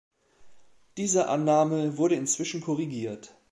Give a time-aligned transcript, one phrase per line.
[0.97, 3.35] Diese Annahme wurde inzwischen korrigiert.